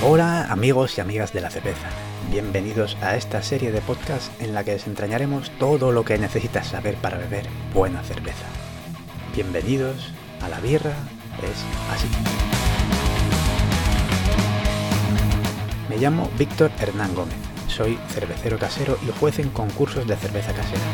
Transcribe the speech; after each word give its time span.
Hola 0.00 0.44
amigos 0.44 0.96
y 0.96 1.00
amigas 1.00 1.32
de 1.32 1.40
la 1.40 1.50
cerveza, 1.50 1.88
bienvenidos 2.30 2.96
a 3.02 3.16
esta 3.16 3.42
serie 3.42 3.72
de 3.72 3.80
podcasts 3.80 4.30
en 4.38 4.54
la 4.54 4.62
que 4.62 4.70
desentrañaremos 4.70 5.50
todo 5.58 5.90
lo 5.90 6.04
que 6.04 6.16
necesitas 6.18 6.68
saber 6.68 6.94
para 6.94 7.18
beber 7.18 7.48
buena 7.74 8.00
cerveza. 8.04 8.46
Bienvenidos 9.34 10.12
a 10.40 10.48
la 10.48 10.60
birra 10.60 10.92
es 11.42 11.64
así. 11.92 12.06
Me 15.90 15.96
llamo 15.96 16.30
Víctor 16.38 16.70
Hernán 16.78 17.12
Gómez, 17.16 17.34
soy 17.66 17.98
cervecero 18.10 18.56
casero 18.56 18.96
y 19.04 19.10
juez 19.18 19.40
en 19.40 19.48
concursos 19.48 20.06
de 20.06 20.14
cerveza 20.14 20.52
casera. 20.52 20.84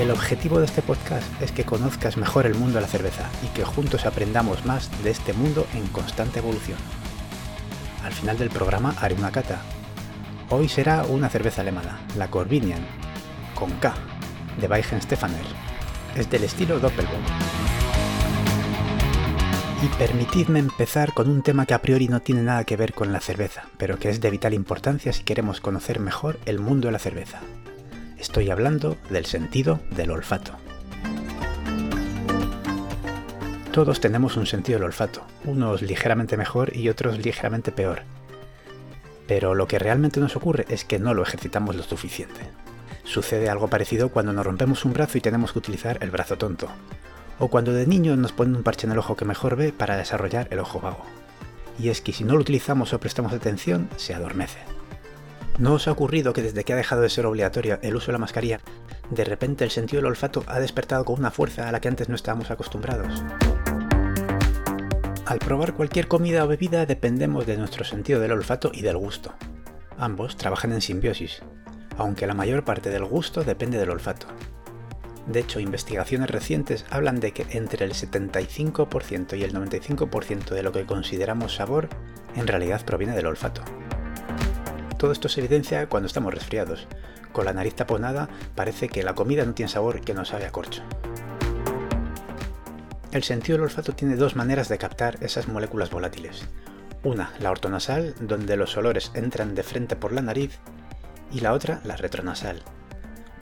El 0.00 0.10
objetivo 0.10 0.58
de 0.58 0.66
este 0.66 0.82
podcast 0.82 1.26
es 1.40 1.52
que 1.52 1.64
conozcas 1.64 2.16
mejor 2.16 2.46
el 2.46 2.56
mundo 2.56 2.74
de 2.74 2.80
la 2.80 2.88
cerveza 2.88 3.30
y 3.44 3.46
que 3.54 3.64
juntos 3.64 4.04
aprendamos 4.04 4.64
más 4.64 4.90
de 5.04 5.10
este 5.10 5.32
mundo 5.32 5.64
en 5.74 5.86
constante 5.88 6.40
evolución. 6.40 6.78
Al 8.08 8.14
final 8.14 8.38
del 8.38 8.48
programa 8.48 8.94
haré 9.02 9.14
una 9.16 9.30
cata. 9.30 9.60
Hoy 10.48 10.66
será 10.70 11.04
una 11.04 11.28
cerveza 11.28 11.60
alemana, 11.60 12.00
la 12.16 12.28
Corvinian, 12.28 12.80
con 13.54 13.70
K, 13.72 13.92
de 14.58 14.66
Weihenstephaner. 14.66 15.44
Es 16.16 16.30
del 16.30 16.44
estilo 16.44 16.80
Doppelbock. 16.80 17.20
Y 19.82 19.88
permitidme 19.98 20.58
empezar 20.58 21.12
con 21.12 21.28
un 21.28 21.42
tema 21.42 21.66
que 21.66 21.74
a 21.74 21.82
priori 21.82 22.08
no 22.08 22.20
tiene 22.20 22.40
nada 22.40 22.64
que 22.64 22.78
ver 22.78 22.94
con 22.94 23.12
la 23.12 23.20
cerveza, 23.20 23.64
pero 23.76 23.98
que 23.98 24.08
es 24.08 24.22
de 24.22 24.30
vital 24.30 24.54
importancia 24.54 25.12
si 25.12 25.22
queremos 25.22 25.60
conocer 25.60 26.00
mejor 26.00 26.38
el 26.46 26.60
mundo 26.60 26.88
de 26.88 26.92
la 26.92 26.98
cerveza. 26.98 27.40
Estoy 28.16 28.48
hablando 28.48 28.96
del 29.10 29.26
sentido 29.26 29.80
del 29.90 30.12
olfato. 30.12 30.56
Todos 33.78 34.00
tenemos 34.00 34.36
un 34.36 34.44
sentido 34.44 34.80
del 34.80 34.86
olfato, 34.86 35.22
unos 35.44 35.82
ligeramente 35.82 36.36
mejor 36.36 36.76
y 36.76 36.88
otros 36.88 37.16
ligeramente 37.18 37.70
peor. 37.70 38.02
Pero 39.28 39.54
lo 39.54 39.68
que 39.68 39.78
realmente 39.78 40.18
nos 40.18 40.34
ocurre 40.34 40.66
es 40.68 40.84
que 40.84 40.98
no 40.98 41.14
lo 41.14 41.22
ejercitamos 41.22 41.76
lo 41.76 41.84
suficiente. 41.84 42.40
Sucede 43.04 43.48
algo 43.48 43.68
parecido 43.68 44.08
cuando 44.08 44.32
nos 44.32 44.44
rompemos 44.44 44.84
un 44.84 44.94
brazo 44.94 45.16
y 45.16 45.20
tenemos 45.20 45.52
que 45.52 45.60
utilizar 45.60 45.98
el 46.00 46.10
brazo 46.10 46.36
tonto, 46.36 46.66
o 47.38 47.46
cuando 47.46 47.72
de 47.72 47.86
niño 47.86 48.16
nos 48.16 48.32
ponen 48.32 48.56
un 48.56 48.64
parche 48.64 48.88
en 48.88 48.94
el 48.94 48.98
ojo 48.98 49.14
que 49.14 49.24
mejor 49.24 49.54
ve 49.54 49.72
para 49.72 49.96
desarrollar 49.96 50.48
el 50.50 50.58
ojo 50.58 50.80
vago. 50.80 51.04
Y 51.78 51.90
es 51.90 52.00
que 52.00 52.12
si 52.12 52.24
no 52.24 52.34
lo 52.34 52.40
utilizamos 52.40 52.92
o 52.92 52.98
prestamos 52.98 53.32
atención, 53.32 53.88
se 53.96 54.12
adormece. 54.12 54.58
¿No 55.60 55.74
os 55.74 55.86
ha 55.86 55.92
ocurrido 55.92 56.32
que 56.32 56.42
desde 56.42 56.64
que 56.64 56.72
ha 56.72 56.76
dejado 56.76 57.02
de 57.02 57.10
ser 57.10 57.26
obligatorio 57.26 57.78
el 57.82 57.94
uso 57.94 58.06
de 58.06 58.14
la 58.14 58.18
mascarilla, 58.18 58.58
de 59.10 59.24
repente 59.24 59.62
el 59.62 59.70
sentido 59.70 60.02
del 60.02 60.10
olfato 60.10 60.42
ha 60.48 60.58
despertado 60.58 61.04
con 61.04 61.20
una 61.20 61.30
fuerza 61.30 61.68
a 61.68 61.72
la 61.72 61.80
que 61.80 61.86
antes 61.86 62.08
no 62.08 62.16
estábamos 62.16 62.50
acostumbrados? 62.50 63.22
Al 65.28 65.40
probar 65.40 65.74
cualquier 65.74 66.08
comida 66.08 66.42
o 66.42 66.48
bebida 66.48 66.86
dependemos 66.86 67.44
de 67.44 67.58
nuestro 67.58 67.84
sentido 67.84 68.18
del 68.18 68.32
olfato 68.32 68.70
y 68.72 68.80
del 68.80 68.96
gusto. 68.96 69.34
Ambos 69.98 70.38
trabajan 70.38 70.72
en 70.72 70.80
simbiosis, 70.80 71.42
aunque 71.98 72.26
la 72.26 72.32
mayor 72.32 72.64
parte 72.64 72.88
del 72.88 73.04
gusto 73.04 73.44
depende 73.44 73.76
del 73.76 73.90
olfato. 73.90 74.26
De 75.26 75.40
hecho, 75.40 75.60
investigaciones 75.60 76.30
recientes 76.30 76.86
hablan 76.88 77.20
de 77.20 77.32
que 77.32 77.44
entre 77.50 77.84
el 77.84 77.92
75% 77.92 79.36
y 79.36 79.42
el 79.42 79.52
95% 79.52 80.48
de 80.54 80.62
lo 80.62 80.72
que 80.72 80.86
consideramos 80.86 81.56
sabor 81.56 81.90
en 82.34 82.46
realidad 82.46 82.82
proviene 82.86 83.14
del 83.14 83.26
olfato. 83.26 83.60
Todo 84.96 85.12
esto 85.12 85.28
se 85.28 85.40
evidencia 85.40 85.90
cuando 85.90 86.06
estamos 86.06 86.32
resfriados. 86.32 86.88
Con 87.32 87.44
la 87.44 87.52
nariz 87.52 87.74
taponada 87.74 88.30
parece 88.54 88.88
que 88.88 89.02
la 89.02 89.14
comida 89.14 89.44
no 89.44 89.52
tiene 89.52 89.68
sabor 89.68 90.00
que 90.00 90.14
no 90.14 90.24
sabe 90.24 90.46
a 90.46 90.52
corcho. 90.52 90.84
El 93.10 93.24
sentido 93.24 93.56
del 93.56 93.64
olfato 93.64 93.94
tiene 93.94 94.16
dos 94.16 94.36
maneras 94.36 94.68
de 94.68 94.76
captar 94.76 95.16
esas 95.22 95.48
moléculas 95.48 95.90
volátiles. 95.90 96.46
Una, 97.02 97.32
la 97.40 97.50
ortonasal, 97.50 98.14
donde 98.20 98.56
los 98.56 98.76
olores 98.76 99.12
entran 99.14 99.54
de 99.54 99.62
frente 99.62 99.96
por 99.96 100.12
la 100.12 100.20
nariz, 100.20 100.58
y 101.32 101.40
la 101.40 101.54
otra, 101.54 101.80
la 101.84 101.96
retronasal. 101.96 102.62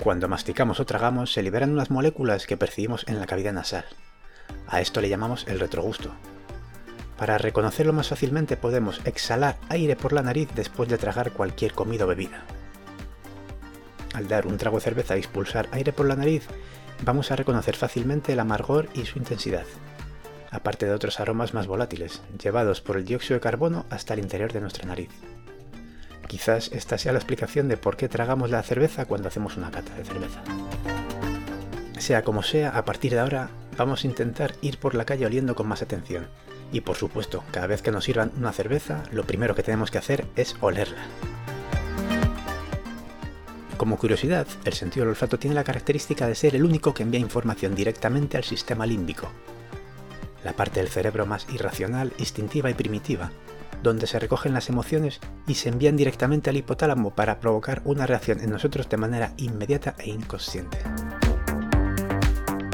Cuando 0.03 0.28
masticamos 0.28 0.78
o 0.78 0.87
tragamos 0.87 1.32
se 1.32 1.43
liberan 1.43 1.72
unas 1.72 1.91
moléculas 1.91 2.47
que 2.47 2.56
percibimos 2.56 3.04
en 3.09 3.19
la 3.19 3.27
cavidad 3.27 3.53
nasal. 3.53 3.84
A 4.69 4.81
esto 4.81 5.00
le 5.00 5.09
llamamos 5.09 5.47
el 5.49 5.59
retrogusto. 5.59 6.12
Para 7.19 7.38
reconocerlo 7.38 7.93
más 7.93 8.09
fácilmente 8.09 8.56
podemos 8.56 9.00
exhalar 9.04 9.56
aire 9.69 9.97
por 9.97 10.12
la 10.12 10.22
nariz 10.22 10.48
después 10.54 10.88
de 10.88 10.98
tragar 10.98 11.33
cualquier 11.33 11.72
comida 11.72 12.04
o 12.04 12.09
bebida. 12.09 12.44
Al 14.15 14.28
dar 14.28 14.47
un 14.47 14.59
trago 14.59 14.77
de 14.77 14.84
cerveza 14.84 15.16
y 15.16 15.21
expulsar 15.21 15.69
aire 15.72 15.93
por 15.93 16.06
la 16.06 16.15
nariz, 16.15 16.47
vamos 17.05 17.31
a 17.31 17.37
reconocer 17.37 17.77
fácilmente 17.77 18.33
el 18.33 18.41
amargor 18.41 18.89
y 18.95 19.05
su 19.07 19.19
intensidad, 19.19 19.65
aparte 20.51 20.87
de 20.87 20.93
otros 20.93 21.21
aromas 21.21 21.55
más 21.55 21.67
volátiles, 21.67 22.23
llevados 22.43 22.81
por 22.81 22.97
el 22.97 23.05
dióxido 23.05 23.34
de 23.34 23.43
carbono 23.43 23.87
hasta 23.91 24.15
el 24.15 24.21
interior 24.21 24.53
de 24.53 24.61
nuestra 24.61 24.87
nariz. 24.87 25.11
Quizás 26.29 26.71
esta 26.73 26.99
sea 26.99 27.12
la 27.12 27.19
explicación 27.19 27.69
de 27.69 27.77
por 27.77 27.97
qué 27.97 28.09
tragamos 28.09 28.51
la 28.51 28.62
cerveza 28.62 29.05
cuando 29.05 29.29
hacemos 29.29 29.57
una 29.57 29.71
cata 29.71 29.95
de 29.95 30.05
cerveza. 30.05 30.43
Sea 31.99 32.23
como 32.23 32.43
sea, 32.43 32.71
a 32.71 32.84
partir 32.84 33.13
de 33.13 33.21
ahora 33.21 33.51
vamos 33.77 34.05
a 34.05 34.07
intentar 34.07 34.55
ir 34.61 34.78
por 34.78 34.95
la 34.95 35.05
calle 35.05 35.27
oliendo 35.27 35.55
con 35.55 35.69
más 35.69 35.83
atención, 35.83 36.27
y 36.73 36.81
por 36.81 36.97
supuesto, 36.97 37.45
cada 37.53 37.69
vez 37.69 37.83
que 37.83 37.93
nos 37.93 38.05
sirvan 38.05 38.33
una 38.37 38.53
cerveza, 38.53 39.03
lo 39.13 39.25
primero 39.25 39.55
que 39.55 39.63
tenemos 39.63 39.91
que 39.91 39.99
hacer 39.99 40.27
es 40.34 40.57
olerla. 40.61 41.07
Como 43.76 43.98
curiosidad, 43.98 44.47
el 44.64 44.72
sentido 44.72 45.04
del 45.04 45.10
olfato 45.10 45.38
tiene 45.38 45.54
la 45.54 45.64
característica 45.64 46.26
de 46.26 46.34
ser 46.34 46.56
el 46.56 46.64
único 46.64 46.94
que 46.94 47.03
envía 47.03 47.20
información 47.20 47.75
directamente 47.75 48.38
al 48.38 48.44
sistema 48.44 48.87
límbico, 48.87 49.28
la 50.44 50.54
parte 50.54 50.81
del 50.81 50.88
cerebro 50.88 51.26
más 51.26 51.47
irracional, 51.53 52.15
instintiva 52.16 52.70
y 52.70 52.75
primitiva, 52.75 53.31
donde 53.82 54.06
se 54.06 54.19
recogen 54.19 54.54
las 54.54 54.70
emociones 54.70 55.20
y 55.47 55.54
se 55.54 55.69
envían 55.69 55.97
directamente 55.97 56.48
al 56.48 56.56
hipotálamo 56.56 57.15
para 57.15 57.38
provocar 57.38 57.82
una 57.84 58.06
reacción 58.06 58.41
en 58.41 58.50
nosotros 58.50 58.88
de 58.88 58.97
manera 58.97 59.34
inmediata 59.36 59.94
e 59.98 60.09
inconsciente. 60.09 60.78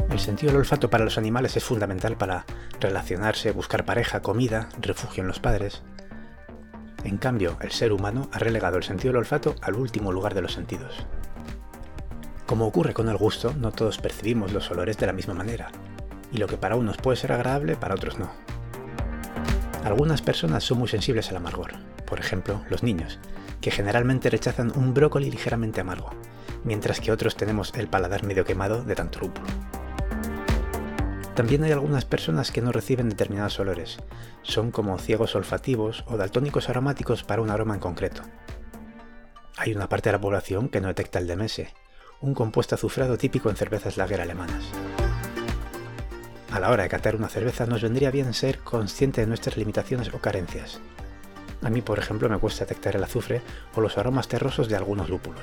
El 0.08 0.20
sentido 0.20 0.52
del 0.52 0.60
olfato 0.60 0.88
para 0.88 1.04
los 1.04 1.18
animales 1.18 1.56
es 1.56 1.64
fundamental 1.64 2.16
para 2.16 2.44
relacionarse, 2.78 3.50
buscar 3.50 3.84
pareja, 3.84 4.20
comida, 4.22 4.68
refugio 4.80 5.22
en 5.22 5.28
los 5.28 5.40
padres. 5.40 5.82
En 7.04 7.18
cambio, 7.18 7.56
el 7.60 7.72
ser 7.72 7.92
humano 7.92 8.28
ha 8.32 8.38
relegado 8.38 8.76
el 8.76 8.84
sentido 8.84 9.12
del 9.12 9.18
olfato 9.18 9.54
al 9.60 9.74
último 9.74 10.12
lugar 10.12 10.34
de 10.34 10.42
los 10.42 10.52
sentidos. 10.52 11.06
Como 12.46 12.66
ocurre 12.66 12.94
con 12.94 13.08
el 13.08 13.16
gusto, 13.16 13.54
no 13.54 13.72
todos 13.72 13.98
percibimos 13.98 14.52
los 14.52 14.70
olores 14.70 14.98
de 14.98 15.06
la 15.06 15.12
misma 15.12 15.34
manera, 15.34 15.70
y 16.30 16.38
lo 16.38 16.46
que 16.46 16.56
para 16.56 16.76
unos 16.76 16.96
puede 16.98 17.16
ser 17.16 17.32
agradable, 17.32 17.76
para 17.76 17.94
otros 17.94 18.18
no. 18.18 18.30
Algunas 19.84 20.22
personas 20.22 20.62
son 20.62 20.78
muy 20.78 20.88
sensibles 20.88 21.30
al 21.30 21.36
amargor, 21.36 21.72
por 22.06 22.20
ejemplo, 22.20 22.62
los 22.70 22.82
niños, 22.82 23.18
que 23.60 23.70
generalmente 23.70 24.30
rechazan 24.30 24.72
un 24.76 24.94
brócoli 24.94 25.30
ligeramente 25.30 25.80
amargo, 25.80 26.10
mientras 26.62 27.00
que 27.00 27.10
otros 27.10 27.36
tenemos 27.36 27.72
el 27.74 27.88
paladar 27.88 28.24
medio 28.24 28.44
quemado 28.44 28.84
de 28.84 28.94
tanto 28.94 29.18
lúpulo. 29.20 29.48
También 31.34 31.64
hay 31.64 31.72
algunas 31.72 32.04
personas 32.04 32.52
que 32.52 32.60
no 32.60 32.72
reciben 32.72 33.08
determinados 33.08 33.58
olores. 33.58 33.96
Son 34.42 34.70
como 34.70 34.98
ciegos 34.98 35.34
olfativos 35.34 36.04
o 36.06 36.18
daltónicos 36.18 36.68
aromáticos 36.68 37.22
para 37.22 37.40
un 37.40 37.48
aroma 37.48 37.74
en 37.74 37.80
concreto. 37.80 38.22
Hay 39.56 39.72
una 39.74 39.88
parte 39.88 40.10
de 40.10 40.12
la 40.12 40.20
población 40.20 40.68
que 40.68 40.82
no 40.82 40.88
detecta 40.88 41.18
el 41.18 41.26
DMS, 41.26 41.62
un 42.20 42.34
compuesto 42.34 42.74
azufrado 42.74 43.16
típico 43.16 43.48
en 43.48 43.56
cervezas 43.56 43.96
lager 43.96 44.20
alemanas. 44.20 44.64
A 46.52 46.60
la 46.60 46.68
hora 46.68 46.82
de 46.82 46.90
catar 46.90 47.16
una 47.16 47.30
cerveza 47.30 47.64
nos 47.64 47.80
vendría 47.80 48.10
bien 48.10 48.34
ser 48.34 48.58
consciente 48.58 49.22
de 49.22 49.26
nuestras 49.26 49.56
limitaciones 49.56 50.12
o 50.12 50.20
carencias. 50.20 50.80
A 51.62 51.70
mí, 51.70 51.80
por 51.80 51.98
ejemplo, 51.98 52.28
me 52.28 52.38
cuesta 52.38 52.66
detectar 52.66 52.94
el 52.94 53.04
azufre 53.04 53.40
o 53.74 53.80
los 53.80 53.96
aromas 53.96 54.28
terrosos 54.28 54.68
de 54.68 54.76
algunos 54.76 55.08
lúpulos. 55.08 55.42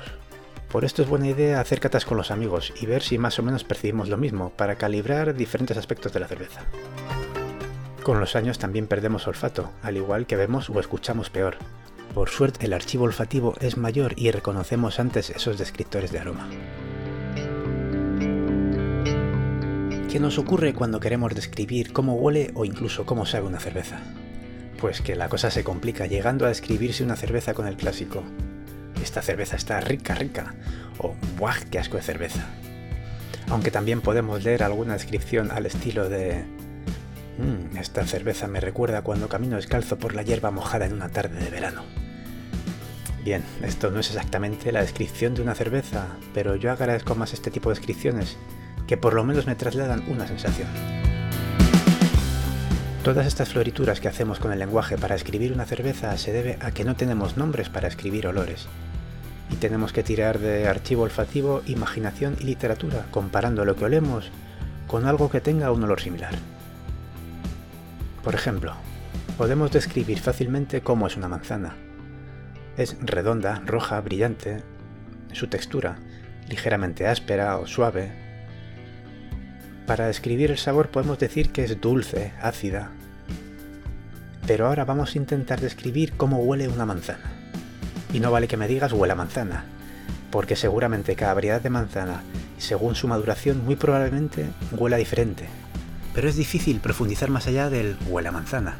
Por 0.70 0.84
esto 0.84 1.02
es 1.02 1.08
buena 1.08 1.26
idea 1.26 1.60
hacer 1.60 1.80
catas 1.80 2.04
con 2.04 2.16
los 2.16 2.30
amigos 2.30 2.72
y 2.80 2.86
ver 2.86 3.02
si 3.02 3.18
más 3.18 3.40
o 3.40 3.42
menos 3.42 3.64
percibimos 3.64 4.08
lo 4.08 4.16
mismo 4.16 4.50
para 4.50 4.76
calibrar 4.76 5.34
diferentes 5.34 5.76
aspectos 5.76 6.12
de 6.12 6.20
la 6.20 6.28
cerveza. 6.28 6.60
Con 8.04 8.20
los 8.20 8.36
años 8.36 8.60
también 8.60 8.86
perdemos 8.86 9.26
olfato, 9.26 9.72
al 9.82 9.96
igual 9.96 10.26
que 10.26 10.36
vemos 10.36 10.70
o 10.70 10.78
escuchamos 10.78 11.28
peor. 11.28 11.56
Por 12.14 12.28
suerte 12.28 12.66
el 12.66 12.72
archivo 12.72 13.04
olfativo 13.04 13.56
es 13.60 13.76
mayor 13.76 14.14
y 14.16 14.30
reconocemos 14.30 15.00
antes 15.00 15.30
esos 15.30 15.58
descriptores 15.58 16.12
de 16.12 16.20
aroma. 16.20 16.48
¿Qué 20.08 20.20
nos 20.20 20.38
ocurre 20.38 20.72
cuando 20.72 21.00
queremos 21.00 21.34
describir 21.34 21.92
cómo 21.92 22.14
huele 22.14 22.52
o 22.54 22.64
incluso 22.64 23.04
cómo 23.06 23.26
sabe 23.26 23.48
una 23.48 23.58
cerveza? 23.58 23.98
Pues 24.80 25.00
que 25.00 25.16
la 25.16 25.28
cosa 25.28 25.50
se 25.50 25.64
complica 25.64 26.06
llegando 26.06 26.46
a 26.46 26.48
describirse 26.48 27.02
una 27.02 27.16
cerveza 27.16 27.54
con 27.54 27.66
el 27.66 27.76
clásico 27.76 28.22
esta 29.02 29.22
cerveza 29.22 29.56
está 29.56 29.80
rica, 29.80 30.14
rica, 30.14 30.54
o 30.98 31.14
¡buah, 31.36 31.56
qué 31.70 31.78
asco 31.78 31.96
de 31.96 32.02
cerveza! 32.02 32.46
Aunque 33.48 33.70
también 33.70 34.00
podemos 34.00 34.44
leer 34.44 34.62
alguna 34.62 34.94
descripción 34.94 35.50
al 35.50 35.66
estilo 35.66 36.08
de 36.08 36.44
mmm, 37.38 37.76
esta 37.76 38.06
cerveza 38.06 38.46
me 38.46 38.60
recuerda 38.60 39.02
cuando 39.02 39.28
camino 39.28 39.56
descalzo 39.56 39.98
por 39.98 40.14
la 40.14 40.22
hierba 40.22 40.50
mojada 40.50 40.86
en 40.86 40.92
una 40.92 41.08
tarde 41.08 41.42
de 41.42 41.50
verano. 41.50 41.82
Bien, 43.24 43.42
esto 43.62 43.90
no 43.90 44.00
es 44.00 44.08
exactamente 44.08 44.72
la 44.72 44.80
descripción 44.80 45.34
de 45.34 45.42
una 45.42 45.54
cerveza, 45.54 46.06
pero 46.32 46.56
yo 46.56 46.72
agradezco 46.72 47.14
más 47.14 47.34
este 47.34 47.50
tipo 47.50 47.68
de 47.68 47.74
descripciones, 47.74 48.38
que 48.86 48.96
por 48.96 49.14
lo 49.14 49.24
menos 49.24 49.46
me 49.46 49.54
trasladan 49.54 50.04
una 50.08 50.26
sensación. 50.26 50.68
Todas 53.04 53.26
estas 53.26 53.50
florituras 53.50 54.00
que 54.00 54.08
hacemos 54.08 54.38
con 54.38 54.52
el 54.52 54.58
lenguaje 54.58 54.96
para 54.96 55.14
escribir 55.14 55.52
una 55.52 55.66
cerveza 55.66 56.16
se 56.18 56.32
debe 56.32 56.58
a 56.60 56.70
que 56.70 56.84
no 56.84 56.96
tenemos 56.96 57.36
nombres 57.36 57.68
para 57.68 57.88
escribir 57.88 58.26
olores. 58.26 58.68
Y 59.50 59.56
tenemos 59.56 59.92
que 59.92 60.02
tirar 60.02 60.38
de 60.38 60.68
archivo 60.68 61.02
olfativo, 61.02 61.62
imaginación 61.66 62.36
y 62.40 62.44
literatura, 62.44 63.06
comparando 63.10 63.64
lo 63.64 63.76
que 63.76 63.84
olemos 63.84 64.30
con 64.86 65.06
algo 65.06 65.30
que 65.30 65.40
tenga 65.40 65.72
un 65.72 65.82
olor 65.84 66.00
similar. 66.00 66.34
Por 68.22 68.34
ejemplo, 68.34 68.74
podemos 69.38 69.70
describir 69.70 70.20
fácilmente 70.20 70.82
cómo 70.82 71.06
es 71.06 71.16
una 71.16 71.28
manzana. 71.28 71.76
Es 72.76 72.96
redonda, 73.00 73.62
roja, 73.66 74.00
brillante, 74.00 74.62
su 75.32 75.48
textura, 75.48 75.98
ligeramente 76.48 77.06
áspera 77.06 77.56
o 77.58 77.66
suave, 77.66 78.30
para 79.90 80.06
describir 80.06 80.52
el 80.52 80.56
sabor 80.56 80.90
podemos 80.90 81.18
decir 81.18 81.50
que 81.50 81.64
es 81.64 81.80
dulce, 81.80 82.32
ácida. 82.40 82.92
Pero 84.46 84.68
ahora 84.68 84.84
vamos 84.84 85.16
a 85.16 85.18
intentar 85.18 85.60
describir 85.60 86.12
cómo 86.12 86.38
huele 86.38 86.68
una 86.68 86.86
manzana. 86.86 87.39
Y 88.12 88.20
no 88.20 88.30
vale 88.30 88.48
que 88.48 88.56
me 88.56 88.68
digas 88.68 88.92
huele 88.92 89.12
a 89.12 89.16
manzana, 89.16 89.64
porque 90.30 90.56
seguramente 90.56 91.16
cada 91.16 91.34
variedad 91.34 91.60
de 91.60 91.70
manzana, 91.70 92.22
según 92.58 92.94
su 92.94 93.08
maduración, 93.08 93.64
muy 93.64 93.76
probablemente 93.76 94.46
huela 94.72 94.96
diferente. 94.96 95.48
Pero 96.14 96.28
es 96.28 96.36
difícil 96.36 96.80
profundizar 96.80 97.30
más 97.30 97.46
allá 97.46 97.70
del 97.70 97.96
huele 98.08 98.28
a 98.28 98.32
manzana. 98.32 98.76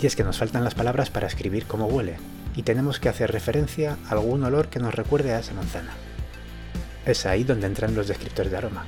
Y 0.00 0.06
es 0.06 0.16
que 0.16 0.24
nos 0.24 0.38
faltan 0.38 0.64
las 0.64 0.74
palabras 0.74 1.10
para 1.10 1.26
escribir 1.26 1.66
cómo 1.66 1.86
huele, 1.86 2.16
y 2.56 2.62
tenemos 2.62 3.00
que 3.00 3.08
hacer 3.08 3.32
referencia 3.32 3.96
a 4.08 4.12
algún 4.12 4.44
olor 4.44 4.68
que 4.68 4.80
nos 4.80 4.94
recuerde 4.94 5.32
a 5.32 5.40
esa 5.40 5.54
manzana. 5.54 5.92
Es 7.06 7.26
ahí 7.26 7.44
donde 7.44 7.66
entran 7.66 7.94
los 7.94 8.08
descriptores 8.08 8.52
de 8.52 8.58
aroma 8.58 8.84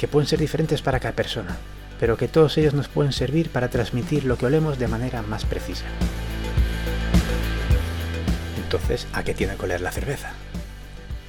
que 0.00 0.08
pueden 0.08 0.26
ser 0.26 0.38
diferentes 0.38 0.80
para 0.80 0.98
cada 0.98 1.14
persona, 1.14 1.58
pero 1.98 2.16
que 2.16 2.26
todos 2.26 2.56
ellos 2.56 2.72
nos 2.72 2.88
pueden 2.88 3.12
servir 3.12 3.50
para 3.50 3.68
transmitir 3.68 4.24
lo 4.24 4.38
que 4.38 4.46
olemos 4.46 4.78
de 4.78 4.88
manera 4.88 5.20
más 5.20 5.44
precisa. 5.44 5.84
Entonces, 8.72 9.08
¿a 9.14 9.24
qué 9.24 9.34
tiene 9.34 9.56
que 9.56 9.66
la 9.66 9.90
cerveza? 9.90 10.30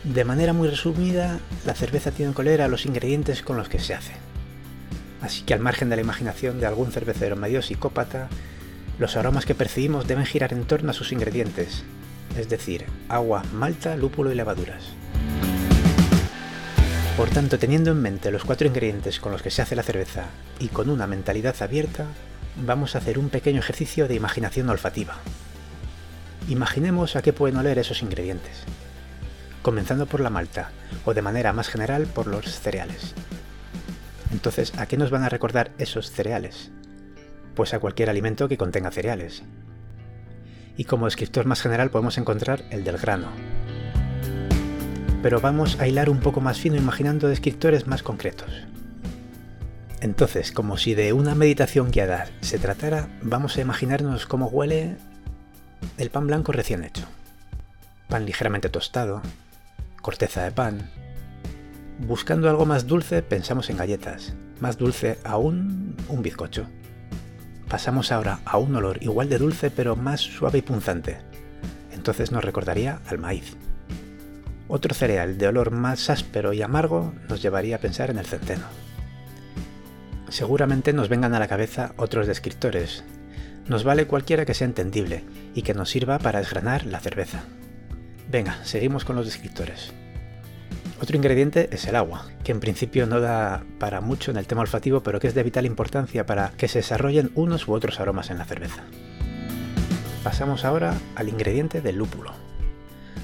De 0.03 0.23
manera 0.25 0.53
muy 0.53 0.67
resumida, 0.67 1.39
la 1.65 1.73
cerveza 1.73 2.11
tiene 2.11 2.35
que 2.35 2.61
a 2.61 2.67
los 2.67 2.85
ingredientes 2.85 3.41
con 3.41 3.57
los 3.57 3.67
que 3.67 3.79
se 3.79 3.95
hace. 3.95 4.13
Así 5.23 5.41
que 5.41 5.55
al 5.55 5.59
margen 5.59 5.89
de 5.89 5.95
la 5.95 6.03
imaginación 6.03 6.59
de 6.59 6.67
algún 6.67 6.91
cervecero 6.91 7.35
medio 7.35 7.63
psicópata, 7.63 8.29
los 8.99 9.17
aromas 9.17 9.47
que 9.47 9.55
percibimos 9.55 10.07
deben 10.07 10.27
girar 10.27 10.53
en 10.53 10.65
torno 10.65 10.91
a 10.91 10.93
sus 10.93 11.11
ingredientes, 11.11 11.83
es 12.37 12.47
decir, 12.47 12.85
agua, 13.09 13.41
malta, 13.53 13.95
lúpulo 13.95 14.31
y 14.31 14.35
levaduras. 14.35 14.83
Por 17.17 17.29
tanto, 17.29 17.57
teniendo 17.57 17.89
en 17.89 18.03
mente 18.03 18.29
los 18.29 18.43
cuatro 18.43 18.67
ingredientes 18.67 19.19
con 19.19 19.31
los 19.31 19.41
que 19.41 19.49
se 19.49 19.63
hace 19.63 19.75
la 19.75 19.81
cerveza 19.81 20.25
y 20.59 20.67
con 20.67 20.91
una 20.91 21.07
mentalidad 21.07 21.55
abierta, 21.59 22.05
vamos 22.55 22.93
a 22.93 22.99
hacer 22.99 23.17
un 23.17 23.29
pequeño 23.29 23.61
ejercicio 23.61 24.07
de 24.07 24.13
imaginación 24.13 24.69
olfativa. 24.69 25.17
Imaginemos 26.49 27.15
a 27.15 27.21
qué 27.21 27.33
pueden 27.33 27.57
oler 27.57 27.77
esos 27.77 28.01
ingredientes, 28.01 28.63
comenzando 29.61 30.05
por 30.05 30.19
la 30.19 30.29
malta 30.29 30.71
o 31.05 31.13
de 31.13 31.21
manera 31.21 31.53
más 31.53 31.69
general 31.69 32.07
por 32.07 32.27
los 32.27 32.59
cereales. 32.59 33.13
Entonces, 34.31 34.73
¿a 34.77 34.85
qué 34.85 34.97
nos 34.97 35.11
van 35.11 35.23
a 35.23 35.29
recordar 35.29 35.71
esos 35.77 36.11
cereales? 36.11 36.71
Pues 37.55 37.73
a 37.73 37.79
cualquier 37.79 38.09
alimento 38.09 38.47
que 38.47 38.57
contenga 38.57 38.91
cereales. 38.91 39.43
Y 40.77 40.85
como 40.85 41.05
descriptor 41.05 41.45
más 41.45 41.61
general 41.61 41.91
podemos 41.91 42.17
encontrar 42.17 42.63
el 42.71 42.83
del 42.83 42.97
grano, 42.97 43.27
pero 45.21 45.39
vamos 45.39 45.79
a 45.79 45.87
hilar 45.87 46.09
un 46.09 46.19
poco 46.19 46.41
más 46.41 46.59
fino 46.59 46.77
imaginando 46.77 47.27
descriptores 47.27 47.85
más 47.85 48.01
concretos. 48.01 48.49
Entonces, 49.99 50.51
como 50.51 50.77
si 50.77 50.95
de 50.95 51.13
una 51.13 51.35
meditación 51.35 51.91
guiada 51.91 52.27
se 52.41 52.57
tratara, 52.57 53.07
vamos 53.21 53.55
a 53.55 53.61
imaginarnos 53.61 54.25
cómo 54.25 54.47
huele 54.47 54.97
el 55.97 56.09
pan 56.09 56.27
blanco 56.27 56.51
recién 56.51 56.83
hecho. 56.83 57.05
Pan 58.07 58.25
ligeramente 58.25 58.69
tostado, 58.69 59.21
corteza 60.01 60.43
de 60.43 60.51
pan. 60.51 60.89
Buscando 61.99 62.49
algo 62.49 62.65
más 62.65 62.87
dulce, 62.87 63.21
pensamos 63.21 63.69
en 63.69 63.77
galletas. 63.77 64.33
Más 64.59 64.77
dulce 64.77 65.17
aún, 65.23 65.95
un 66.07 66.21
bizcocho. 66.21 66.67
Pasamos 67.69 68.11
ahora 68.11 68.39
a 68.45 68.57
un 68.57 68.75
olor 68.75 69.01
igual 69.01 69.29
de 69.29 69.37
dulce 69.37 69.71
pero 69.71 69.95
más 69.95 70.19
suave 70.19 70.59
y 70.59 70.61
punzante. 70.61 71.19
Entonces 71.91 72.31
nos 72.31 72.43
recordaría 72.43 72.99
al 73.07 73.17
maíz. 73.17 73.55
Otro 74.67 74.93
cereal 74.93 75.37
de 75.37 75.47
olor 75.47 75.71
más 75.71 76.09
áspero 76.09 76.53
y 76.53 76.61
amargo 76.61 77.13
nos 77.29 77.41
llevaría 77.41 77.75
a 77.75 77.79
pensar 77.79 78.09
en 78.09 78.17
el 78.17 78.25
centeno. 78.25 78.65
Seguramente 80.29 80.93
nos 80.93 81.09
vengan 81.09 81.35
a 81.35 81.39
la 81.39 81.47
cabeza 81.47 81.93
otros 81.97 82.25
descriptores. 82.25 83.03
Nos 83.71 83.85
vale 83.85 84.05
cualquiera 84.05 84.43
que 84.43 84.53
sea 84.53 84.67
entendible 84.67 85.23
y 85.55 85.61
que 85.61 85.73
nos 85.73 85.89
sirva 85.89 86.19
para 86.19 86.39
desgranar 86.39 86.85
la 86.85 86.99
cerveza. 86.99 87.45
Venga, 88.29 88.59
seguimos 88.65 89.05
con 89.05 89.15
los 89.15 89.25
descriptores. 89.25 89.93
Otro 91.01 91.15
ingrediente 91.15 91.69
es 91.71 91.87
el 91.87 91.95
agua, 91.95 92.25
que 92.43 92.51
en 92.51 92.59
principio 92.59 93.07
no 93.07 93.21
da 93.21 93.63
para 93.79 94.01
mucho 94.01 94.29
en 94.29 94.35
el 94.35 94.45
tema 94.45 94.59
olfativo, 94.59 95.03
pero 95.03 95.21
que 95.21 95.27
es 95.27 95.35
de 95.35 95.43
vital 95.43 95.65
importancia 95.65 96.25
para 96.25 96.51
que 96.57 96.67
se 96.67 96.79
desarrollen 96.79 97.31
unos 97.33 97.65
u 97.65 97.71
otros 97.71 98.01
aromas 98.01 98.29
en 98.29 98.39
la 98.39 98.45
cerveza. 98.45 98.83
Pasamos 100.21 100.65
ahora 100.65 100.93
al 101.15 101.29
ingrediente 101.29 101.79
del 101.79 101.95
lúpulo. 101.95 102.33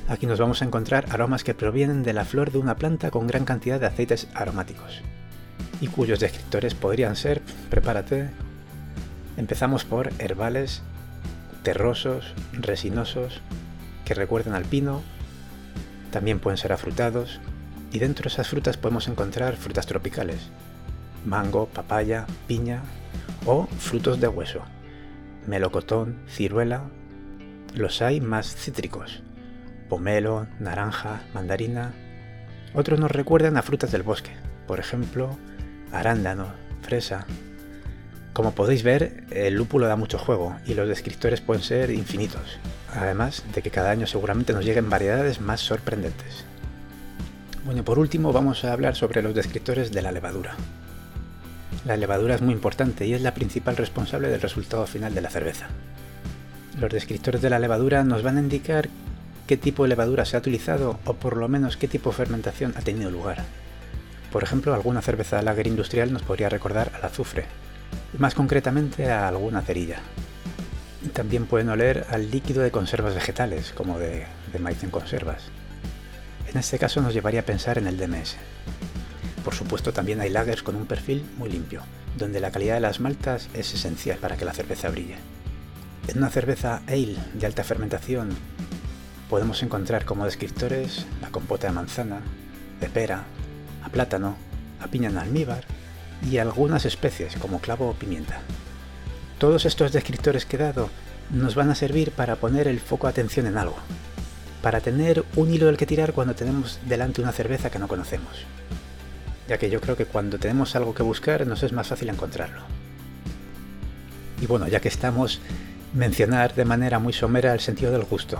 Aquí 0.07 0.27
nos 0.27 0.39
vamos 0.39 0.61
a 0.61 0.65
encontrar 0.65 1.07
aromas 1.09 1.43
que 1.43 1.55
provienen 1.55 2.03
de 2.03 2.13
la 2.13 2.23
flor 2.23 2.53
de 2.53 2.59
una 2.59 2.77
planta 2.77 3.11
con 3.11 3.27
gran 3.27 3.43
cantidad 3.43 3.81
de 3.81 3.87
aceites 3.87 4.29
aromáticos, 4.33 5.01
y 5.81 5.87
cuyos 5.87 6.21
descriptores 6.21 6.73
podrían 6.73 7.17
ser, 7.17 7.41
prepárate, 7.69 8.29
empezamos 9.37 9.85
por 9.85 10.11
herbales, 10.19 10.81
terrosos, 11.63 12.33
resinosos, 12.51 13.41
que 14.03 14.13
recuerdan 14.13 14.55
al 14.55 14.65
pino, 14.65 15.01
también 16.11 16.39
pueden 16.39 16.57
ser 16.57 16.73
afrutados, 16.73 17.39
y 17.91 17.99
dentro 17.99 18.23
de 18.23 18.29
esas 18.29 18.49
frutas 18.49 18.77
podemos 18.77 19.07
encontrar 19.07 19.55
frutas 19.55 19.85
tropicales, 19.85 20.49
mango, 21.25 21.67
papaya, 21.67 22.25
piña 22.47 22.81
o 23.45 23.67
frutos 23.67 24.19
de 24.19 24.27
hueso, 24.27 24.61
melocotón, 25.45 26.17
ciruela, 26.27 26.83
los 27.73 28.01
hay 28.01 28.21
más 28.21 28.55
cítricos, 28.55 29.21
pomelo, 29.89 30.47
naranja, 30.59 31.21
mandarina. 31.33 31.93
Otros 32.73 32.99
nos 32.99 33.11
recuerdan 33.11 33.57
a 33.57 33.61
frutas 33.61 33.91
del 33.91 34.03
bosque, 34.03 34.31
por 34.67 34.79
ejemplo, 34.79 35.37
arándano, 35.91 36.47
fresa. 36.81 37.25
Como 38.37 38.51
podéis 38.51 38.83
ver, 38.83 39.23
el 39.31 39.55
lúpulo 39.55 39.87
da 39.87 39.95
mucho 39.95 40.19
juego 40.19 40.55
y 40.67 40.75
los 40.75 40.87
descriptores 40.87 41.41
pueden 41.41 41.63
ser 41.63 41.89
infinitos, 41.89 42.59
además 42.93 43.43
de 43.51 43.63
que 43.63 43.71
cada 43.71 43.89
año 43.89 44.05
seguramente 44.05 44.53
nos 44.53 44.63
lleguen 44.63 44.91
variedades 44.91 45.41
más 45.41 45.59
sorprendentes. 45.59 46.45
Bueno, 47.65 47.83
por 47.83 47.97
último 47.97 48.31
vamos 48.31 48.63
a 48.63 48.73
hablar 48.73 48.95
sobre 48.95 49.23
los 49.23 49.33
descriptores 49.33 49.91
de 49.91 50.03
la 50.03 50.11
levadura. 50.11 50.55
La 51.83 51.97
levadura 51.97 52.35
es 52.35 52.43
muy 52.43 52.53
importante 52.53 53.07
y 53.07 53.15
es 53.15 53.23
la 53.23 53.33
principal 53.33 53.75
responsable 53.75 54.29
del 54.29 54.39
resultado 54.39 54.85
final 54.85 55.15
de 55.15 55.21
la 55.21 55.31
cerveza. 55.31 55.69
Los 56.79 56.93
descriptores 56.93 57.41
de 57.41 57.49
la 57.49 57.57
levadura 57.57 58.03
nos 58.03 58.21
van 58.21 58.37
a 58.37 58.41
indicar 58.41 58.87
qué 59.47 59.57
tipo 59.57 59.81
de 59.81 59.89
levadura 59.89 60.25
se 60.25 60.35
ha 60.35 60.41
utilizado 60.41 60.99
o 61.05 61.15
por 61.15 61.37
lo 61.37 61.47
menos 61.47 61.75
qué 61.75 61.87
tipo 61.87 62.11
de 62.11 62.17
fermentación 62.17 62.75
ha 62.77 62.81
tenido 62.81 63.09
lugar. 63.09 63.45
Por 64.31 64.43
ejemplo, 64.43 64.75
alguna 64.75 65.01
cerveza 65.01 65.41
lager 65.41 65.65
industrial 65.65 66.13
nos 66.13 66.21
podría 66.21 66.49
recordar 66.49 66.91
al 66.93 67.03
azufre, 67.03 67.45
más 68.17 68.33
concretamente 68.33 69.11
a 69.11 69.27
alguna 69.27 69.61
cerilla. 69.61 69.99
También 71.13 71.45
pueden 71.45 71.69
oler 71.69 72.05
al 72.09 72.31
líquido 72.31 72.63
de 72.63 72.71
conservas 72.71 73.15
vegetales, 73.15 73.71
como 73.71 73.99
de, 73.99 74.25
de 74.51 74.59
maíz 74.59 74.83
en 74.83 74.89
conservas. 74.89 75.43
En 76.51 76.57
este 76.57 76.79
caso 76.79 77.01
nos 77.01 77.13
llevaría 77.13 77.41
a 77.41 77.45
pensar 77.45 77.77
en 77.77 77.87
el 77.87 77.97
DMS. 77.97 78.35
Por 79.43 79.53
supuesto 79.53 79.93
también 79.93 80.19
hay 80.19 80.29
lagers 80.29 80.63
con 80.63 80.75
un 80.75 80.85
perfil 80.85 81.25
muy 81.37 81.49
limpio, 81.49 81.81
donde 82.17 82.39
la 82.39 82.51
calidad 82.51 82.75
de 82.75 82.81
las 82.81 82.99
maltas 82.99 83.49
es 83.53 83.73
esencial 83.73 84.17
para 84.17 84.37
que 84.37 84.45
la 84.45 84.53
cerveza 84.53 84.89
brille. 84.89 85.15
En 86.07 86.17
una 86.17 86.29
cerveza 86.29 86.81
ale 86.87 87.17
de 87.33 87.45
alta 87.45 87.63
fermentación 87.63 88.29
podemos 89.29 89.61
encontrar 89.61 90.05
como 90.05 90.25
descriptores 90.25 91.05
la 91.21 91.29
compota 91.29 91.67
de 91.67 91.73
manzana, 91.73 92.21
de 92.79 92.89
pera, 92.89 93.25
a 93.83 93.89
plátano, 93.89 94.35
a 94.81 94.87
piña 94.87 95.09
en 95.09 95.17
almíbar 95.17 95.65
y 96.25 96.37
algunas 96.37 96.85
especies 96.85 97.35
como 97.35 97.59
clavo 97.59 97.89
o 97.89 97.93
pimienta. 97.93 98.39
Todos 99.37 99.65
estos 99.65 99.91
descriptores 99.91 100.45
que 100.45 100.55
he 100.55 100.59
dado 100.59 100.89
nos 101.29 101.55
van 101.55 101.69
a 101.69 101.75
servir 101.75 102.11
para 102.11 102.37
poner 102.37 102.67
el 102.67 102.79
foco 102.79 103.07
de 103.07 103.11
atención 103.11 103.45
en 103.47 103.57
algo, 103.57 103.77
para 104.61 104.79
tener 104.81 105.23
un 105.35 105.53
hilo 105.53 105.67
del 105.67 105.77
que 105.77 105.85
tirar 105.85 106.13
cuando 106.13 106.35
tenemos 106.35 106.79
delante 106.85 107.21
una 107.21 107.31
cerveza 107.31 107.69
que 107.69 107.79
no 107.79 107.87
conocemos, 107.87 108.45
ya 109.47 109.57
que 109.57 109.69
yo 109.69 109.81
creo 109.81 109.95
que 109.95 110.05
cuando 110.05 110.39
tenemos 110.39 110.75
algo 110.75 110.93
que 110.93 111.03
buscar 111.03 111.45
nos 111.45 111.63
es 111.63 111.73
más 111.73 111.87
fácil 111.87 112.09
encontrarlo. 112.09 112.61
Y 114.41 114.45
bueno, 114.45 114.67
ya 114.67 114.79
que 114.79 114.87
estamos, 114.87 115.41
mencionar 115.93 116.55
de 116.55 116.65
manera 116.65 116.99
muy 116.99 117.13
somera 117.13 117.53
el 117.53 117.59
sentido 117.59 117.91
del 117.91 118.03
gusto, 118.03 118.39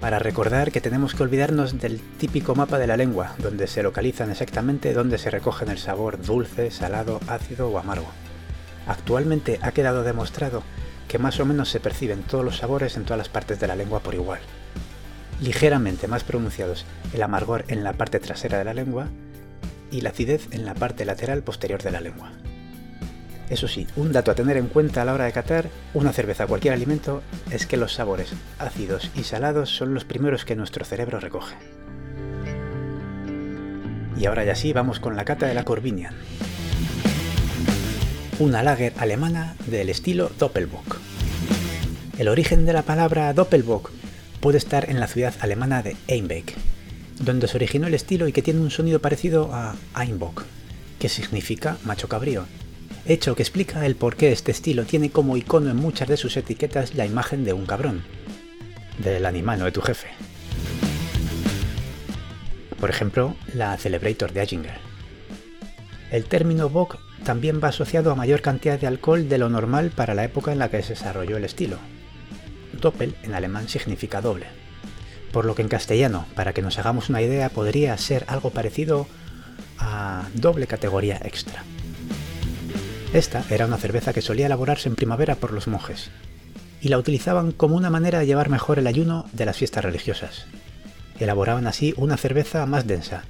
para 0.00 0.18
recordar 0.18 0.72
que 0.72 0.80
tenemos 0.80 1.14
que 1.14 1.22
olvidarnos 1.22 1.80
del 1.80 2.00
típico 2.18 2.54
mapa 2.54 2.78
de 2.78 2.86
la 2.86 2.96
lengua, 2.96 3.34
donde 3.38 3.66
se 3.66 3.82
localizan 3.82 4.30
exactamente 4.30 4.92
dónde 4.92 5.18
se 5.18 5.30
recogen 5.30 5.70
el 5.70 5.78
sabor 5.78 6.20
dulce, 6.20 6.70
salado, 6.70 7.20
ácido 7.26 7.68
o 7.68 7.78
amargo. 7.78 8.08
Actualmente 8.86 9.58
ha 9.62 9.72
quedado 9.72 10.02
demostrado 10.04 10.62
que 11.08 11.18
más 11.18 11.40
o 11.40 11.44
menos 11.44 11.70
se 11.70 11.80
perciben 11.80 12.22
todos 12.22 12.44
los 12.44 12.58
sabores 12.58 12.96
en 12.96 13.04
todas 13.04 13.18
las 13.18 13.28
partes 13.28 13.58
de 13.58 13.66
la 13.66 13.76
lengua 13.76 14.00
por 14.00 14.14
igual. 14.14 14.40
Ligeramente 15.40 16.08
más 16.08 16.24
pronunciados 16.24 16.84
el 17.12 17.22
amargor 17.22 17.64
en 17.68 17.84
la 17.84 17.92
parte 17.92 18.20
trasera 18.20 18.58
de 18.58 18.64
la 18.64 18.74
lengua 18.74 19.08
y 19.90 20.00
la 20.00 20.10
acidez 20.10 20.48
en 20.52 20.64
la 20.64 20.74
parte 20.74 21.04
lateral 21.04 21.42
posterior 21.42 21.82
de 21.82 21.90
la 21.90 22.00
lengua. 22.00 22.32
Eso 23.48 23.68
sí, 23.68 23.86
un 23.94 24.10
dato 24.10 24.32
a 24.32 24.34
tener 24.34 24.56
en 24.56 24.66
cuenta 24.66 25.02
a 25.02 25.04
la 25.04 25.14
hora 25.14 25.24
de 25.24 25.32
catar 25.32 25.68
una 25.94 26.12
cerveza 26.12 26.44
o 26.44 26.48
cualquier 26.48 26.74
alimento 26.74 27.22
es 27.50 27.66
que 27.66 27.76
los 27.76 27.94
sabores 27.94 28.32
ácidos 28.58 29.10
y 29.14 29.22
salados 29.22 29.70
son 29.70 29.94
los 29.94 30.04
primeros 30.04 30.44
que 30.44 30.56
nuestro 30.56 30.84
cerebro 30.84 31.20
recoge. 31.20 31.54
Y 34.18 34.26
ahora 34.26 34.44
ya 34.44 34.54
sí, 34.54 34.72
vamos 34.72 34.98
con 34.98 35.14
la 35.14 35.24
cata 35.24 35.46
de 35.46 35.54
la 35.54 35.64
Corbinian. 35.64 36.14
Una 38.38 38.62
lager 38.62 38.94
alemana 38.98 39.54
del 39.66 39.90
estilo 39.90 40.30
Doppelbock. 40.38 40.98
El 42.18 42.28
origen 42.28 42.66
de 42.66 42.72
la 42.72 42.82
palabra 42.82 43.32
Doppelbock 43.32 43.92
puede 44.40 44.58
estar 44.58 44.90
en 44.90 44.98
la 44.98 45.06
ciudad 45.06 45.34
alemana 45.40 45.82
de 45.82 45.96
Einbeck, 46.08 46.54
donde 47.20 47.46
se 47.46 47.56
originó 47.56 47.86
el 47.86 47.94
estilo 47.94 48.26
y 48.26 48.32
que 48.32 48.42
tiene 48.42 48.60
un 48.60 48.70
sonido 48.70 49.00
parecido 49.00 49.50
a 49.52 49.76
Einbock, 49.96 50.44
que 50.98 51.08
significa 51.08 51.76
macho 51.84 52.08
cabrío, 52.08 52.46
hecho 53.08 53.34
que 53.34 53.42
explica 53.42 53.86
el 53.86 53.96
por 53.96 54.16
qué 54.16 54.32
este 54.32 54.50
estilo 54.50 54.84
tiene 54.84 55.10
como 55.10 55.36
icono 55.36 55.70
en 55.70 55.76
muchas 55.76 56.08
de 56.08 56.16
sus 56.16 56.36
etiquetas 56.36 56.94
la 56.94 57.06
imagen 57.06 57.44
de 57.44 57.52
un 57.52 57.66
cabrón, 57.66 58.02
del 58.98 59.26
animal, 59.26 59.60
no 59.60 59.64
de 59.64 59.72
tu 59.72 59.80
jefe. 59.80 60.08
Por 62.80 62.90
ejemplo, 62.90 63.36
la 63.54 63.76
Celebrator 63.76 64.32
de 64.32 64.40
Aginger. 64.40 64.78
El 66.10 66.24
término 66.24 66.68
Bock 66.68 66.98
también 67.24 67.60
va 67.62 67.68
asociado 67.68 68.10
a 68.10 68.14
mayor 68.14 68.42
cantidad 68.42 68.78
de 68.78 68.86
alcohol 68.86 69.28
de 69.28 69.38
lo 69.38 69.48
normal 69.48 69.90
para 69.94 70.14
la 70.14 70.24
época 70.24 70.52
en 70.52 70.58
la 70.58 70.70
que 70.70 70.82
se 70.82 70.90
desarrolló 70.90 71.36
el 71.36 71.44
estilo. 71.44 71.78
Doppel 72.80 73.16
en 73.22 73.34
alemán 73.34 73.68
significa 73.68 74.20
doble, 74.20 74.46
por 75.32 75.44
lo 75.44 75.54
que 75.54 75.62
en 75.62 75.68
castellano, 75.68 76.26
para 76.34 76.52
que 76.52 76.62
nos 76.62 76.78
hagamos 76.78 77.08
una 77.08 77.22
idea, 77.22 77.48
podría 77.48 77.96
ser 77.96 78.24
algo 78.28 78.50
parecido 78.50 79.06
a 79.78 80.28
doble 80.34 80.66
categoría 80.66 81.20
extra. 81.24 81.64
Esta 83.16 83.42
era 83.48 83.64
una 83.64 83.78
cerveza 83.78 84.12
que 84.12 84.20
solía 84.20 84.44
elaborarse 84.44 84.90
en 84.90 84.94
primavera 84.94 85.36
por 85.36 85.50
los 85.50 85.68
monjes, 85.68 86.10
y 86.82 86.90
la 86.90 86.98
utilizaban 86.98 87.50
como 87.50 87.74
una 87.74 87.88
manera 87.88 88.18
de 88.18 88.26
llevar 88.26 88.50
mejor 88.50 88.78
el 88.78 88.86
ayuno 88.86 89.24
de 89.32 89.46
las 89.46 89.56
fiestas 89.56 89.82
religiosas. 89.82 90.44
Elaboraban 91.18 91.66
así 91.66 91.94
una 91.96 92.18
cerveza 92.18 92.66
más 92.66 92.86
densa, 92.86 93.24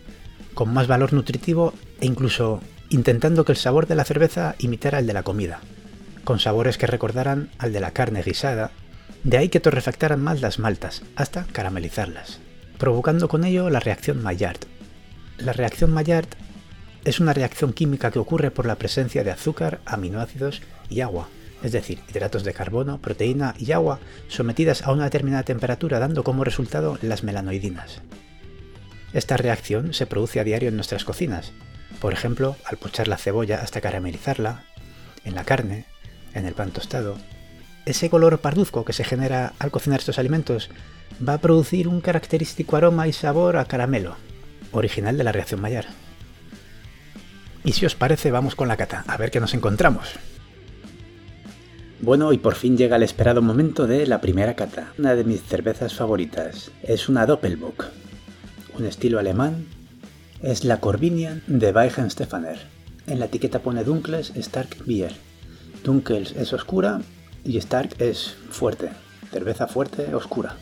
con 0.55 0.75
más 0.75 0.89
valor 0.89 1.13
nutritivo 1.13 1.73
e 2.01 2.07
incluso 2.07 2.61
intentando 2.91 3.45
que 3.45 3.53
el 3.53 3.59
sabor 3.59 3.87
de 3.87 3.95
la 3.95 4.03
cerveza 4.03 4.57
imitara 4.59 4.99
el 4.99 5.07
de 5.07 5.13
la 5.13 5.23
comida, 5.23 5.61
con 6.25 6.41
sabores 6.41 6.79
que 6.79 6.89
recordaran 6.89 7.51
al 7.57 7.73
de 7.73 7.79
la 7.79 7.93
carne 7.93 8.25
guisada, 8.25 8.73
de 9.23 9.39
ahí 9.39 9.51
que 9.51 9.61
torrefactaran 9.61 10.21
más 10.21 10.41
las 10.41 10.59
maltas, 10.59 11.03
hasta 11.15 11.45
caramelizarlas, 11.45 12.41
provocando 12.77 13.29
con 13.29 13.45
ello 13.45 13.71
la 13.71 13.79
reacción 13.79 14.21
Maillard. 14.21 14.59
La 15.39 15.53
reacción 15.53 15.93
Maillard 15.93 16.27
es 17.07 17.21
una 17.21 17.33
reacción 17.33 17.73
química 17.73 18.11
que 18.11 18.19
ocurre 18.19 18.51
por 18.51 18.67
la 18.67 18.75
presencia 18.75 19.23
de 19.23 19.31
azúcar, 19.31 19.79
aminoácidos 19.87 20.61
y 20.91 21.03
agua, 21.03 21.29
es 21.63 21.71
decir, 21.71 22.01
hidratos 22.11 22.43
de 22.43 22.53
carbono, 22.53 22.99
proteína 23.01 23.55
y 23.59 23.71
agua 23.71 24.01
sometidas 24.27 24.83
a 24.83 24.91
una 24.91 25.05
determinada 25.05 25.45
temperatura 25.45 26.01
dando 26.01 26.25
como 26.25 26.43
resultado 26.43 26.99
las 27.03 27.23
melanoidinas. 27.23 28.03
Esta 29.13 29.37
reacción 29.37 29.95
se 29.95 30.07
produce 30.07 30.41
a 30.41 30.45
diario 30.45 30.69
en 30.69 30.75
nuestras 30.75 31.05
cocinas, 31.05 31.53
por 32.01 32.13
ejemplo, 32.13 32.57
al 32.65 32.77
pochar 32.77 33.07
la 33.07 33.19
cebolla 33.19 33.63
hasta 33.63 33.81
caramelizarla, 33.81 34.65
en 35.25 35.37
la 35.37 35.45
carne, 35.45 35.85
en 36.35 36.45
el 36.45 36.55
pan 36.55 36.73
tostado. 36.73 37.17
Ese 37.85 38.11
color 38.11 38.41
parduzco 38.41 38.85
que 38.85 38.93
se 38.93 39.05
genera 39.05 39.53
al 39.61 39.71
cocinar 39.71 40.01
estos 40.01 40.19
alimentos 40.19 40.71
va 41.27 41.35
a 41.35 41.41
producir 41.41 41.87
un 41.87 42.01
característico 42.01 42.75
aroma 42.75 43.07
y 43.07 43.13
sabor 43.13 43.59
a 43.59 43.67
caramelo, 43.67 44.17
original 44.73 45.17
de 45.17 45.23
la 45.23 45.31
reacción 45.31 45.61
Maillard. 45.61 45.87
Y 47.67 47.73
si 47.73 47.85
os 47.85 47.97
parece, 47.97 48.31
vamos 48.31 48.55
con 48.55 48.69
la 48.69 48.77
cata, 48.77 49.03
a 49.09 49.17
ver 49.17 49.33
qué 49.33 49.41
nos 49.41 49.53
encontramos. 49.53 50.13
Bueno, 52.01 52.33
y 52.33 52.39
por 52.39 52.55
fin 52.55 52.77
llega 52.77 52.95
el 52.95 53.03
esperado 53.03 53.43
momento 53.43 53.89
de 53.89 54.07
la 54.07 54.21
primera 54.21 54.55
cata. 54.55 54.93
Una 54.99 55.17
de 55.17 55.25
mis 55.25 55.43
cervezas 55.43 55.93
favoritas. 55.93 56.71
Es 56.85 57.09
una 57.09 57.27
Doppelbock. 57.27 57.87
Un 58.79 58.85
estilo 58.87 59.19
alemán. 59.19 59.67
Es 60.43 60.63
la 60.63 60.79
Corbinian 60.79 61.43
de 61.49 61.73
Weihenstephaner. 61.73 62.61
En 63.09 63.19
la 63.19 63.25
etiqueta 63.25 63.59
pone 63.59 63.83
Dunkles 63.83 64.31
Stark 64.37 64.85
Bier. 64.85 65.17
Dunkels 65.83 66.37
es 66.37 66.53
oscura 66.53 67.01
y 67.45 67.57
Stark 67.59 67.97
es 67.99 68.37
fuerte. 68.49 68.91
Cerveza 69.33 69.67
fuerte, 69.67 70.15
oscura. 70.15 70.55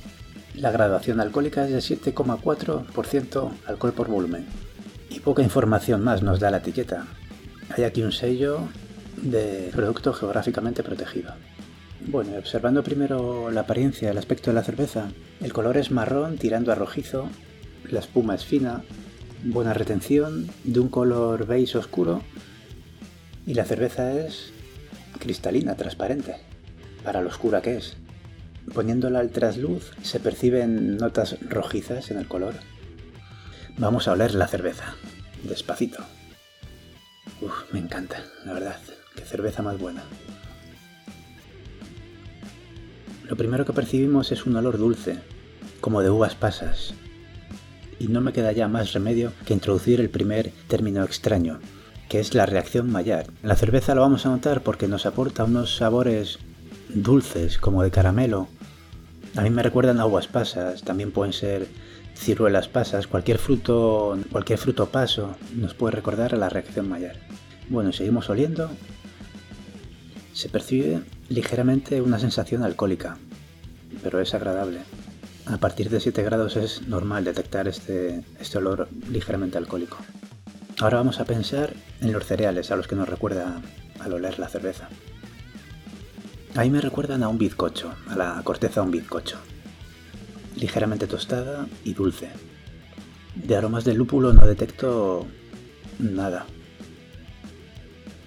La 0.54 0.70
graduación 0.70 1.20
alcohólica 1.20 1.66
es 1.66 1.90
de 1.90 1.96
7,4% 1.98 3.50
alcohol 3.66 3.92
por 3.92 4.08
volumen. 4.08 4.46
Poca 5.24 5.42
información 5.42 6.04
más 6.04 6.22
nos 6.22 6.38
da 6.38 6.50
la 6.50 6.58
etiqueta. 6.58 7.06
Hay 7.70 7.84
aquí 7.84 8.02
un 8.02 8.12
sello 8.12 8.68
de 9.22 9.70
producto 9.72 10.12
geográficamente 10.12 10.82
protegido. 10.82 11.32
Bueno, 12.06 12.36
observando 12.36 12.82
primero 12.82 13.50
la 13.50 13.62
apariencia, 13.62 14.10
el 14.10 14.18
aspecto 14.18 14.50
de 14.50 14.56
la 14.56 14.62
cerveza, 14.62 15.08
el 15.40 15.54
color 15.54 15.78
es 15.78 15.90
marrón 15.90 16.36
tirando 16.36 16.72
a 16.72 16.74
rojizo, 16.74 17.30
la 17.90 18.00
espuma 18.00 18.34
es 18.34 18.44
fina, 18.44 18.84
buena 19.42 19.72
retención, 19.72 20.50
de 20.62 20.80
un 20.80 20.90
color 20.90 21.46
beige 21.46 21.78
oscuro 21.78 22.20
y 23.46 23.54
la 23.54 23.64
cerveza 23.64 24.12
es 24.12 24.52
cristalina, 25.18 25.74
transparente, 25.74 26.36
para 27.02 27.22
lo 27.22 27.30
oscura 27.30 27.62
que 27.62 27.78
es. 27.78 27.96
Poniéndola 28.74 29.20
al 29.20 29.30
trasluz 29.30 29.92
se 30.02 30.20
perciben 30.20 30.98
notas 30.98 31.38
rojizas 31.48 32.10
en 32.10 32.18
el 32.18 32.28
color 32.28 32.56
Vamos 33.76 34.06
a 34.06 34.12
oler 34.12 34.34
la 34.34 34.46
cerveza. 34.46 34.94
Despacito. 35.42 35.98
Uf, 37.40 37.72
me 37.72 37.80
encanta, 37.80 38.22
la 38.44 38.52
verdad. 38.52 38.78
Qué 39.16 39.22
cerveza 39.24 39.62
más 39.62 39.78
buena. 39.78 40.04
Lo 43.28 43.36
primero 43.36 43.64
que 43.64 43.72
percibimos 43.72 44.30
es 44.30 44.46
un 44.46 44.54
olor 44.54 44.78
dulce, 44.78 45.18
como 45.80 46.02
de 46.02 46.10
uvas 46.10 46.36
pasas. 46.36 46.94
Y 47.98 48.06
no 48.06 48.20
me 48.20 48.32
queda 48.32 48.52
ya 48.52 48.68
más 48.68 48.92
remedio 48.92 49.32
que 49.44 49.54
introducir 49.54 50.00
el 50.00 50.08
primer 50.08 50.52
término 50.68 51.02
extraño, 51.02 51.58
que 52.08 52.20
es 52.20 52.32
la 52.34 52.46
reacción 52.46 52.92
Maillard. 52.92 53.30
La 53.42 53.56
cerveza 53.56 53.96
lo 53.96 54.02
vamos 54.02 54.24
a 54.24 54.28
notar 54.28 54.62
porque 54.62 54.86
nos 54.86 55.04
aporta 55.04 55.44
unos 55.44 55.74
sabores 55.74 56.38
dulces, 56.90 57.58
como 57.58 57.82
de 57.82 57.90
caramelo. 57.90 58.46
A 59.34 59.42
mí 59.42 59.50
me 59.50 59.64
recuerdan 59.64 59.98
a 59.98 60.06
uvas 60.06 60.28
pasas, 60.28 60.82
también 60.82 61.10
pueden 61.10 61.32
ser 61.32 61.66
ciruelas 62.14 62.68
pasas, 62.68 63.06
cualquier 63.06 63.38
fruto, 63.38 64.18
cualquier 64.30 64.58
fruto 64.58 64.86
paso 64.86 65.36
nos 65.54 65.74
puede 65.74 65.96
recordar 65.96 66.34
a 66.34 66.38
la 66.38 66.48
reacción 66.48 66.88
Maillard. 66.88 67.18
Bueno, 67.68 67.92
seguimos 67.92 68.30
oliendo. 68.30 68.70
Se 70.32 70.48
percibe 70.48 71.02
ligeramente 71.28 72.00
una 72.00 72.18
sensación 72.18 72.62
alcohólica, 72.62 73.16
pero 74.02 74.20
es 74.20 74.34
agradable. 74.34 74.80
A 75.46 75.58
partir 75.58 75.90
de 75.90 76.00
7 76.00 76.22
grados 76.22 76.56
es 76.56 76.88
normal 76.88 77.24
detectar 77.24 77.68
este, 77.68 78.24
este 78.40 78.58
olor 78.58 78.88
ligeramente 79.10 79.58
alcohólico. 79.58 79.98
Ahora 80.80 80.98
vamos 80.98 81.20
a 81.20 81.24
pensar 81.24 81.74
en 82.00 82.12
los 82.12 82.24
cereales 82.24 82.70
a 82.70 82.76
los 82.76 82.88
que 82.88 82.96
nos 82.96 83.08
recuerda 83.08 83.60
al 84.00 84.12
oler 84.12 84.38
la 84.38 84.48
cerveza. 84.48 84.88
Ahí 86.56 86.70
me 86.70 86.80
recuerdan 86.80 87.22
a 87.22 87.28
un 87.28 87.38
bizcocho, 87.38 87.92
a 88.08 88.16
la 88.16 88.40
corteza 88.44 88.80
de 88.80 88.86
un 88.86 88.92
bizcocho 88.92 89.38
ligeramente 90.56 91.06
tostada 91.06 91.66
y 91.84 91.94
dulce. 91.94 92.28
De 93.34 93.56
aromas 93.56 93.84
de 93.84 93.94
lúpulo 93.94 94.32
no 94.32 94.46
detecto 94.46 95.26
nada. 95.98 96.46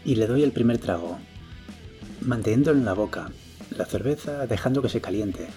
Y 0.04 0.16
le 0.16 0.28
doy 0.28 0.44
el 0.44 0.52
primer 0.52 0.78
trago, 0.78 1.18
manteniéndolo 2.22 2.78
en 2.78 2.86
la 2.86 2.94
boca, 2.94 3.30
la 3.76 3.86
cerveza 3.86 4.48
dejando 4.48 4.82
que 4.82 4.90
se 4.90 5.02
caliente. 5.02 5.48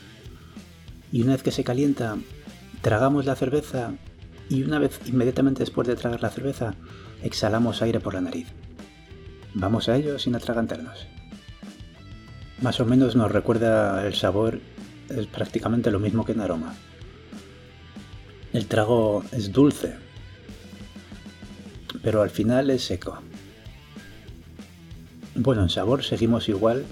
Y 1.13 1.23
una 1.23 1.33
vez 1.33 1.43
que 1.43 1.53
se 1.53 1.65
calienta, 1.65 2.17
tragamos 2.81 3.27
la 3.27 3.37
cerveza 3.37 3.93
y 4.49 4.63
una 4.63 4.79
vez 4.79 5.01
inmediatamente 5.07 5.61
después 5.61 5.87
de 5.87 5.97
tragar 5.97 6.23
la 6.23 6.31
cerveza, 6.31 6.75
exhalamos 7.23 7.83
aire 7.83 8.01
por 8.01 8.15
la 8.15 8.21
nariz. 8.21 8.49
Vamos 9.55 9.89
a 9.89 9.97
ello 9.97 10.19
sin 10.19 10.35
atragantarnos. 10.35 11.07
Más 12.61 12.79
o 12.81 12.85
menos 12.85 13.17
nos 13.17 13.33
recuerda 13.33 14.07
el 14.07 14.15
sabor 14.15 14.61
es 15.11 15.27
prácticamente 15.27 15.91
lo 15.91 15.99
mismo 15.99 16.25
que 16.25 16.33
en 16.33 16.41
aroma. 16.41 16.75
El 18.53 18.67
trago 18.67 19.25
es 19.33 19.53
dulce, 19.53 19.97
pero 22.03 22.23
al 22.23 22.31
final 22.31 22.71
es 22.71 22.85
seco. 22.85 23.21
Bueno, 25.35 25.63
en 25.63 25.71
sabor 25.71 26.03
seguimos 26.03 26.49
igual, 26.49 26.85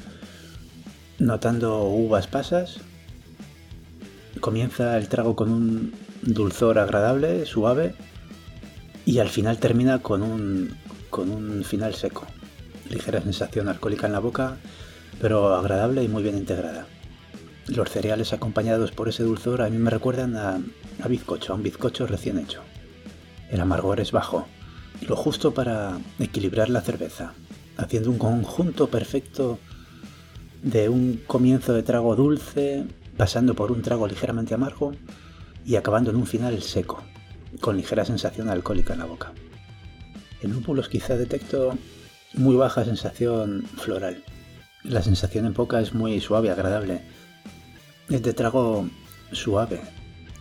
notando 1.18 1.84
uvas 1.84 2.26
pasas. 2.26 2.78
Comienza 4.40 4.96
el 4.96 5.08
trago 5.08 5.34
con 5.34 5.50
un 5.50 5.94
dulzor 6.22 6.78
agradable, 6.78 7.44
suave, 7.46 7.94
y 9.04 9.18
al 9.18 9.28
final 9.28 9.58
termina 9.58 10.00
con 10.00 10.22
un, 10.22 10.76
con 11.10 11.30
un 11.30 11.64
final 11.64 11.94
seco. 11.94 12.26
ligera 12.88 13.20
sensación 13.20 13.68
alcohólica 13.68 14.06
en 14.06 14.12
la 14.12 14.20
boca, 14.20 14.58
pero 15.20 15.54
agradable 15.54 16.04
y 16.04 16.08
muy 16.08 16.22
bien 16.22 16.36
integrada. 16.36 16.86
Los 17.68 17.90
cereales 17.90 18.32
acompañados 18.32 18.92
por 18.92 19.10
ese 19.10 19.24
dulzor 19.24 19.60
a 19.60 19.68
mí 19.68 19.76
me 19.76 19.90
recuerdan 19.90 20.36
a, 20.36 20.58
bizcocho, 21.06 21.52
a 21.52 21.56
un 21.56 21.62
bizcocho 21.62 22.06
recién 22.06 22.38
hecho. 22.38 22.62
El 23.50 23.60
amargor 23.60 24.00
es 24.00 24.10
bajo, 24.10 24.46
lo 25.06 25.16
justo 25.16 25.52
para 25.52 25.98
equilibrar 26.18 26.70
la 26.70 26.80
cerveza, 26.80 27.34
haciendo 27.76 28.10
un 28.10 28.18
conjunto 28.18 28.88
perfecto 28.88 29.58
de 30.62 30.88
un 30.88 31.20
comienzo 31.26 31.74
de 31.74 31.82
trago 31.82 32.16
dulce, 32.16 32.86
pasando 33.18 33.54
por 33.54 33.70
un 33.70 33.82
trago 33.82 34.06
ligeramente 34.06 34.54
amargo 34.54 34.92
y 35.66 35.76
acabando 35.76 36.10
en 36.10 36.16
un 36.16 36.26
final 36.26 36.62
seco, 36.62 37.02
con 37.60 37.76
ligera 37.76 38.06
sensación 38.06 38.48
alcohólica 38.48 38.94
en 38.94 39.00
la 39.00 39.04
boca. 39.04 39.32
En 40.40 40.52
lúpulos 40.52 40.88
quizá 40.88 41.16
detecto 41.16 41.76
muy 42.32 42.56
baja 42.56 42.84
sensación 42.84 43.64
floral. 43.76 44.24
La 44.84 45.02
sensación 45.02 45.44
en 45.44 45.52
boca 45.54 45.80
es 45.80 45.92
muy 45.92 46.20
suave, 46.20 46.50
agradable. 46.50 47.02
Es 48.10 48.22
de 48.22 48.32
trago 48.32 48.88
suave, 49.32 49.80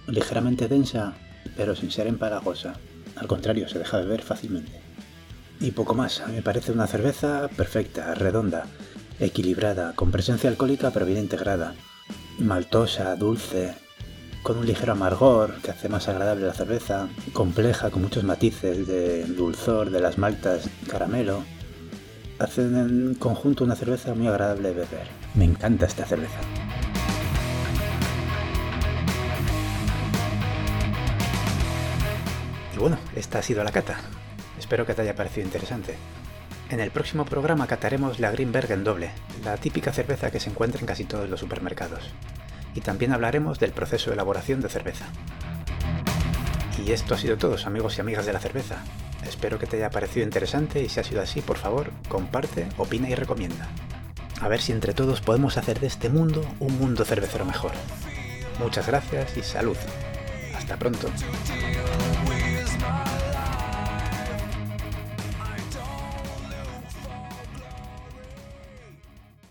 ligeramente 0.07 0.69
densa, 0.69 1.15
pero 1.57 1.75
sin 1.75 1.91
ser 1.91 2.07
empalagosa. 2.07 2.75
Al 3.17 3.27
contrario, 3.27 3.67
se 3.67 3.79
deja 3.79 3.97
beber 3.97 4.21
fácilmente. 4.21 4.79
Y 5.59 5.71
poco 5.71 5.93
más, 5.93 6.23
me 6.29 6.41
parece 6.41 6.71
una 6.71 6.87
cerveza 6.87 7.49
perfecta, 7.57 8.13
redonda, 8.15 8.67
equilibrada, 9.19 9.93
con 9.95 10.11
presencia 10.11 10.49
alcohólica 10.49 10.91
pero 10.91 11.05
bien 11.05 11.17
integrada, 11.17 11.75
maltosa, 12.39 13.15
dulce, 13.15 13.73
con 14.43 14.57
un 14.57 14.65
ligero 14.65 14.93
amargor 14.93 15.55
que 15.61 15.71
hace 15.71 15.89
más 15.89 16.07
agradable 16.07 16.45
la 16.45 16.53
cerveza, 16.53 17.09
compleja 17.33 17.89
con 17.89 18.03
muchos 18.03 18.23
matices 18.23 18.87
de 18.87 19.25
dulzor 19.25 19.89
de 19.89 19.99
las 19.99 20.17
maltas, 20.17 20.69
caramelo. 20.89 21.43
Hacen 22.39 22.77
en 22.77 23.15
conjunto 23.15 23.63
una 23.63 23.75
cerveza 23.75 24.13
muy 24.13 24.27
agradable 24.27 24.69
de 24.69 24.75
beber. 24.75 25.07
Me 25.33 25.43
encanta 25.43 25.87
esta 25.87 26.05
cerveza. 26.05 26.39
Y 32.77 32.79
bueno, 32.79 32.99
esta 33.15 33.39
ha 33.39 33.41
sido 33.41 33.63
la 33.63 33.71
cata. 33.71 33.97
Espero 34.59 34.85
que 34.85 34.93
te 34.93 35.01
haya 35.01 35.15
parecido 35.15 35.47
interesante. 35.47 35.95
En 36.69 36.79
el 36.79 36.91
próximo 36.91 37.25
programa 37.25 37.65
cataremos 37.65 38.19
la 38.19 38.29
Greenbergen 38.29 38.83
doble, 38.83 39.09
la 39.43 39.57
típica 39.57 39.91
cerveza 39.91 40.29
que 40.29 40.39
se 40.39 40.51
encuentra 40.51 40.79
en 40.79 40.85
casi 40.85 41.03
todos 41.03 41.27
los 41.27 41.39
supermercados. 41.39 42.11
Y 42.75 42.81
también 42.81 43.13
hablaremos 43.13 43.57
del 43.57 43.71
proceso 43.71 44.11
de 44.11 44.13
elaboración 44.13 44.61
de 44.61 44.69
cerveza. 44.69 45.05
Y 46.85 46.91
esto 46.91 47.15
ha 47.15 47.17
sido 47.17 47.35
todo, 47.37 47.55
amigos 47.65 47.97
y 47.97 48.01
amigas 48.01 48.27
de 48.27 48.33
la 48.33 48.39
cerveza. 48.39 48.83
Espero 49.27 49.57
que 49.57 49.65
te 49.65 49.77
haya 49.77 49.89
parecido 49.89 50.23
interesante 50.23 50.79
y 50.83 50.89
si 50.89 50.99
ha 50.99 51.03
sido 51.03 51.23
así, 51.23 51.41
por 51.41 51.57
favor, 51.57 51.89
comparte, 52.07 52.67
opina 52.77 53.09
y 53.09 53.15
recomienda. 53.15 53.67
A 54.39 54.47
ver 54.49 54.61
si 54.61 54.71
entre 54.71 54.93
todos 54.93 55.21
podemos 55.21 55.57
hacer 55.57 55.79
de 55.79 55.87
este 55.87 56.09
mundo 56.09 56.45
un 56.59 56.77
mundo 56.77 57.05
cervecero 57.05 57.43
mejor. 57.43 57.71
Muchas 58.59 58.85
gracias 58.85 59.35
y 59.35 59.41
salud. 59.41 59.77
Hasta 60.55 60.77
pronto. 60.77 61.09